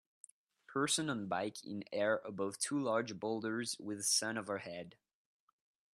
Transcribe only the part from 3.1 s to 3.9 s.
boulders